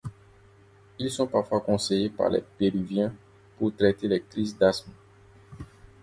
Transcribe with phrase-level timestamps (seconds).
[0.97, 3.13] Ils sont parfois conseillés par les péruviens
[3.59, 4.91] pour traiter les crises d'asthme.